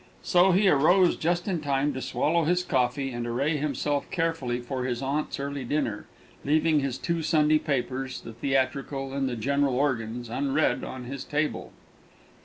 [0.23, 4.83] So he rose just in time to swallow his coffee and array himself carefully for
[4.83, 6.07] his aunt's early dinner,
[6.43, 11.71] leaving his two Sunday papers the theatrical and the general organs unread on his table.